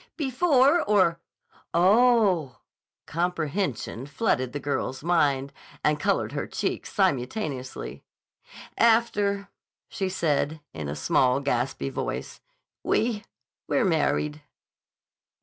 "Before 0.17 0.81
or—Oh!!" 0.81 2.57
Comprehension 3.05 4.07
flooded 4.07 4.51
the 4.51 4.59
girl's 4.59 5.03
mind 5.03 5.53
and 5.83 5.99
colored 5.99 6.31
her 6.31 6.47
cheeks 6.47 6.91
simultaneously. 6.91 8.03
"After," 8.79 9.49
she 9.89 10.09
said, 10.09 10.59
in 10.73 10.89
a 10.89 10.95
small, 10.95 11.39
gaspy 11.39 11.89
voice. 11.91 12.41
"We—we're 12.83 13.85
married." 13.85 14.41